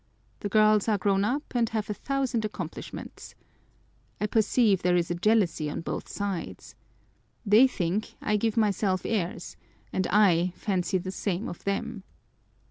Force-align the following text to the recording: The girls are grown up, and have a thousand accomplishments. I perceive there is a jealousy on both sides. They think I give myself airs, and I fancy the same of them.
The 0.39 0.49
girls 0.49 0.87
are 0.87 0.97
grown 0.97 1.23
up, 1.23 1.53
and 1.53 1.69
have 1.69 1.87
a 1.87 1.93
thousand 1.93 2.43
accomplishments. 2.43 3.35
I 4.19 4.25
perceive 4.25 4.81
there 4.81 4.95
is 4.95 5.11
a 5.11 5.13
jealousy 5.13 5.69
on 5.69 5.81
both 5.81 6.09
sides. 6.09 6.73
They 7.45 7.67
think 7.67 8.15
I 8.19 8.35
give 8.35 8.57
myself 8.57 9.05
airs, 9.05 9.57
and 9.93 10.07
I 10.07 10.53
fancy 10.55 10.97
the 10.97 11.11
same 11.11 11.47
of 11.47 11.63
them. 11.65 12.01